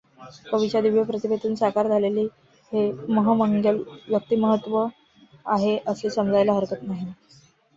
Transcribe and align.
कवीच्या 0.45 0.79
दिव्य 0.81 1.01
प्रतिभेतून 1.03 1.53
साकार 1.55 1.87
झालले 1.87 2.21
हे 2.71 2.89
महन्मंगल 3.09 3.77
व्यक्तिमत्त्व 4.07 4.83
आहे 5.47 5.77
असे 5.87 6.09
समजायला 6.09 6.53
हरकत 6.53 6.83
नाही. 6.83 7.11